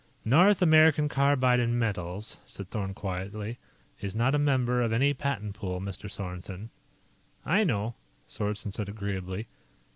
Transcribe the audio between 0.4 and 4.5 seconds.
American Carbide & Metals," said Thorn quietly, "is not a